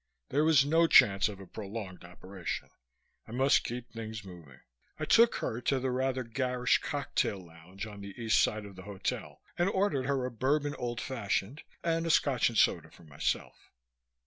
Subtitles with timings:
[0.29, 2.69] There was no chance of a prolonged operation.
[3.27, 4.61] I must keep things moving.
[4.97, 8.81] I took her to the rather garish cocktail lounge on the east side of the
[8.89, 13.69] hotel and ordered her a Bourbon old fashioned and a Scotch and soda for myself.